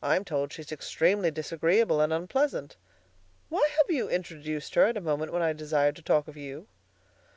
[0.00, 2.76] "I'm told she's extremely disagreeable and unpleasant.
[3.48, 6.68] Why have you introduced her at a moment when I desired to talk of you?"